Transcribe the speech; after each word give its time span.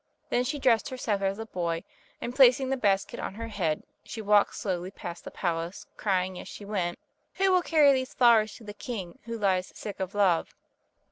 Then 0.31 0.43
she 0.45 0.57
dressed 0.57 0.89
herself 0.89 1.21
as 1.21 1.37
a 1.37 1.45
boy, 1.45 1.83
and 2.19 2.33
placing 2.33 2.71
the 2.71 2.75
basket 2.75 3.19
on 3.19 3.35
her 3.35 3.49
head, 3.49 3.83
she 4.03 4.19
walked 4.19 4.55
slowly 4.55 4.89
past 4.89 5.23
the 5.23 5.29
palace, 5.29 5.85
crying 5.95 6.39
as 6.39 6.47
she 6.47 6.65
went: 6.65 6.97
"Who 7.35 7.51
will 7.51 7.61
carry 7.61 7.93
these 7.93 8.15
flowers 8.15 8.55
to 8.55 8.63
the 8.63 8.73
king, 8.73 9.19
who 9.25 9.37
lies 9.37 9.71
sick 9.75 9.99
of 9.99 10.15
love?" 10.15 10.55